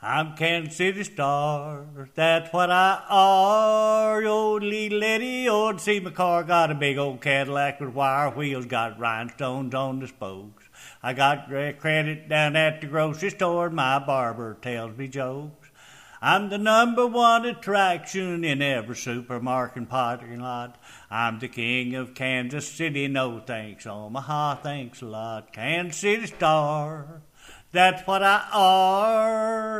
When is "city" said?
0.76-1.02, 22.68-23.08, 25.96-26.26